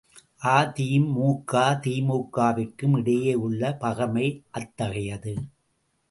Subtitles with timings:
[0.51, 1.53] அ.தி.மு.க
[1.81, 4.25] தி.மு.க.விற்கும் இடையே உள்ள பகைமை
[4.51, 5.33] அத்தகையது.